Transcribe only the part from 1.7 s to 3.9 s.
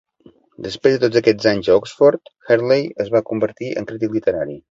Oxford, Hartley es va convertir